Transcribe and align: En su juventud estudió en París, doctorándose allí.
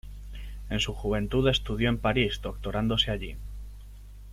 En 0.71 0.79
su 0.79 0.95
juventud 0.95 1.47
estudió 1.47 1.87
en 1.87 1.99
París, 1.99 2.39
doctorándose 2.41 3.11
allí. 3.11 3.37